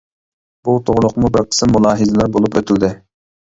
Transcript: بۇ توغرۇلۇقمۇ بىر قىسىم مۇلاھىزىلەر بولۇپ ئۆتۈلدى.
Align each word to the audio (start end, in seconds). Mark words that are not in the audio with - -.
بۇ 0.69 0.73
توغرۇلۇقمۇ 0.87 1.29
بىر 1.35 1.45
قىسىم 1.51 1.71
مۇلاھىزىلەر 1.75 2.33
بولۇپ 2.39 2.59
ئۆتۈلدى. 2.63 2.93